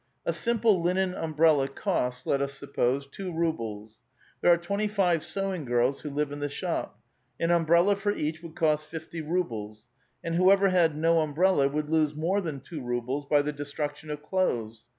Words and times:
A 0.25 0.33
simple 0.33 0.81
linen 0.81 1.13
umbrella 1.13 1.67
costs, 1.67 2.25
let 2.25 2.41
us 2.41 2.55
suppose, 2.55 3.05
two 3.05 3.31
rubles. 3.31 3.99
There 4.41 4.49
arc 4.49 4.63
twenty 4.63 4.87
five 4.87 5.23
sewing 5.23 5.63
girls 5.63 6.01
who 6.01 6.09
live 6.09 6.31
in 6.31 6.39
the 6.39 6.49
shop. 6.49 6.97
An 7.39 7.51
umbrella 7.51 7.95
for 7.95 8.09
each 8.11 8.41
would 8.41 8.55
cost 8.55 8.89
fiftv 8.89 9.29
rubles; 9.29 9.85
and 10.23 10.33
whoever 10.33 10.69
had 10.69 10.97
no 10.97 11.19
umbrella 11.19 11.67
would 11.67 11.91
lose 11.91 12.15
more 12.15 12.41
than 12.41 12.61
two 12.61 12.81
rubles 12.81 13.27
by 13.29 13.43
the 13.43 13.53
destruc 13.53 13.95
tion 13.97 14.09
of 14.09 14.23
clothes. 14.23 14.85